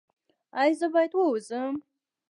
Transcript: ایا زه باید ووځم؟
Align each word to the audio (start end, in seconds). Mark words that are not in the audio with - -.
ایا 0.59 0.73
زه 0.79 0.87
باید 0.93 1.11
ووځم؟ 1.15 1.73